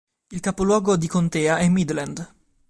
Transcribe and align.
Il 0.31 0.39
capoluogo 0.39 0.97
di 0.97 1.07
contea 1.07 1.57
è 1.59 1.69
Midland. 1.69 2.27